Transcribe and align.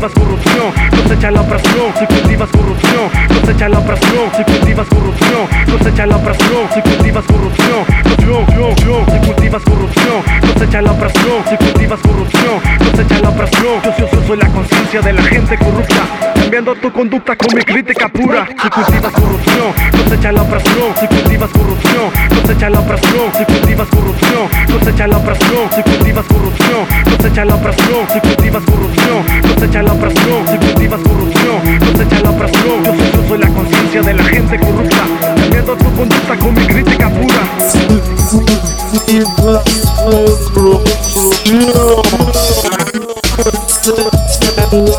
cultivas 0.00 0.14
corrupción, 0.14 0.72
cosecha 1.02 1.30
la 1.30 1.40
opresión, 1.42 1.92
si 1.98 2.06
cultivas 2.06 2.48
corrupción, 2.50 3.10
cosecha 3.28 3.68
la 3.68 3.78
opresión, 3.78 4.30
si 4.34 4.44
cultivas 4.44 4.88
corrupción, 4.88 5.48
cosecha 5.70 6.06
la 6.06 6.16
opresión, 6.16 6.68
si 6.72 6.80
cultivas 6.80 7.24
corrupción, 7.26 7.84
si 8.20 9.26
cultivas 9.26 9.62
corrupción, 9.62 10.22
cosecha 10.52 10.82
la 10.82 10.92
opresión, 10.92 11.44
si 11.48 11.56
cultivas 11.56 12.00
corrupción, 12.00 12.60
cosecha 12.78 13.18
la 13.20 13.28
opresión, 13.30 13.82
yo, 13.82 13.96
yo, 13.98 14.10
yo 14.10 14.26
soy 14.26 14.36
la 14.36 14.48
conciencia 14.48 15.00
de 15.00 15.12
la 15.12 15.22
gente 15.22 15.56
corrupta, 15.58 16.02
cambiando 16.34 16.74
tu 16.76 16.92
conducta 16.92 17.36
con 17.36 17.54
mi 17.54 17.62
crítica 17.62 18.08
pura, 18.08 18.46
si 18.46 18.68
cultivas 18.68 19.12
corrupción, 19.12 19.72
cosecha 19.92 20.32
la 20.32 20.42
opresión, 20.42 20.94
si 21.00 21.06
cultivas 21.06 21.50
corrupción, 21.50 22.10
cosecha 22.28 22.70
la 22.70 22.80
opresión, 22.80 23.32
si 23.36 23.44
cultivas 23.44 23.88
corrupción, 23.88 24.50
cosecha 24.74 25.06
la 25.06 25.16
opresión, 25.16 25.70
si 25.74 25.82
cultivas 25.82 26.24
corrupción, 26.26 26.86
cosecha 27.04 27.44
la 27.44 27.54
opresión, 27.54 28.06
si 28.12 28.20
cultivas 28.20 28.62
corrupción, 28.64 29.24
cosecha 29.54 29.82
la 29.82 29.92
opresión, 29.92 30.46
si 30.46 30.56
cultivas 30.58 31.00
corrupción, 31.00 31.80
cosecha 31.80 32.20
la 32.20 32.30
opresión, 32.30 32.84
yo 32.84 32.94
soy, 32.94 33.12
yo 33.12 33.28
soy 33.28 33.38
la 33.38 33.48
conciencia 33.48 34.02
de 34.02 34.14
la 34.14 34.24
gente 34.24 34.58
corrupta, 34.58 34.89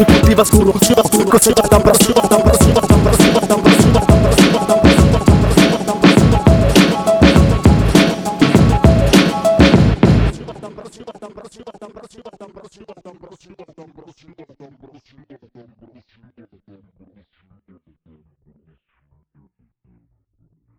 Ты 0.00 0.34
вас 0.34 0.48
куру, 0.48 0.72
ты 0.72 0.94
вас 0.94 1.10
куру, 1.10 1.28
косячок 1.28 1.68
там 1.68 1.82
просил, 1.82 2.14
там 2.14 2.40
просил, 2.42 2.72
там 2.72 3.02
просил, 3.02 3.34
там 3.34 3.60
просил, 3.60 3.60
там 3.60 3.60
просил, 3.60 3.92
там 3.92 4.80
просил. 4.80 5.00